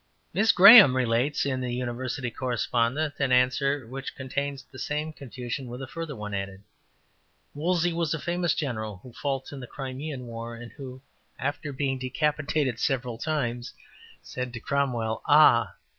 [0.33, 5.79] ''Miss Graham relates in the University Correspondent an answer which contains the same confusion with
[5.79, 6.63] a further one added:
[7.55, 11.03] ``Wolsey was a famous general who fought in the Crimean War, and who,
[11.37, 13.75] after being decapitated several times,
[14.23, 15.75] said to Cromwell, Ah!